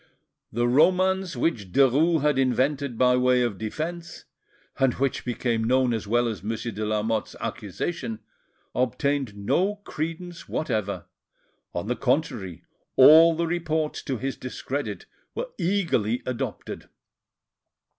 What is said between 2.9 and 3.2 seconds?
by